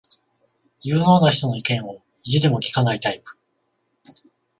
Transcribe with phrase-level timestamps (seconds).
[0.81, 3.37] 有能な人の意見を意地でも聞かないタイプ